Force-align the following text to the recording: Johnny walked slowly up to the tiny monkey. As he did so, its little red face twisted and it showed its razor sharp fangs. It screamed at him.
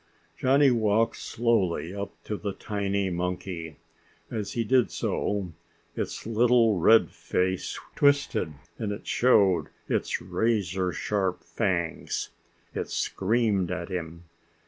Johnny 0.35 0.71
walked 0.71 1.17
slowly 1.17 1.93
up 1.93 2.09
to 2.23 2.35
the 2.35 2.53
tiny 2.53 3.11
monkey. 3.11 3.77
As 4.31 4.53
he 4.53 4.63
did 4.63 4.89
so, 4.89 5.51
its 5.95 6.25
little 6.25 6.79
red 6.79 7.11
face 7.11 7.79
twisted 7.93 8.51
and 8.79 8.91
it 8.91 9.05
showed 9.05 9.67
its 9.87 10.19
razor 10.19 10.91
sharp 10.91 11.43
fangs. 11.43 12.31
It 12.73 12.89
screamed 12.89 13.69
at 13.69 13.89
him. 13.89 14.23